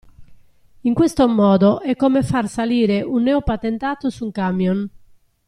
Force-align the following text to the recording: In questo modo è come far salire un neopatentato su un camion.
In 0.81 0.95
questo 0.95 1.27
modo 1.27 1.79
è 1.79 1.95
come 1.95 2.23
far 2.23 2.47
salire 2.47 3.03
un 3.03 3.21
neopatentato 3.21 4.09
su 4.09 4.25
un 4.25 4.31
camion. 4.31 4.89